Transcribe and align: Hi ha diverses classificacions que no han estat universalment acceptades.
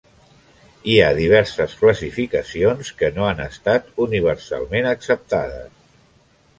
Hi 0.93 0.95
ha 1.01 1.09
diverses 1.19 1.75
classificacions 1.83 2.91
que 3.03 3.13
no 3.21 3.29
han 3.31 3.45
estat 3.47 3.95
universalment 4.09 4.93
acceptades. 4.97 5.75